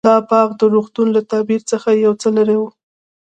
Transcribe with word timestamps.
دا 0.07 0.15
باغ 0.29 0.49
د 0.59 0.61
روغتون 0.73 1.07
له 1.15 1.21
تعمير 1.31 1.61
څخه 1.71 1.89
يو 2.05 2.13
څه 2.21 2.29
لرې 2.37 2.55
و. 2.59 2.63